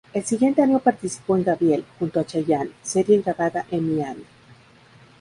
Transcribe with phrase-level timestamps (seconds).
[0.15, 4.23] El siguiente año participó en "Gabriel" junto a Chayanne, serie grabada en Miami.